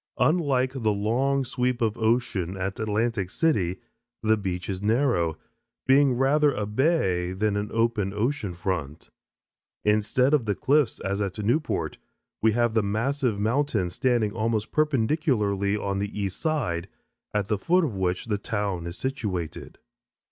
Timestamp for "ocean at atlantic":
1.95-3.29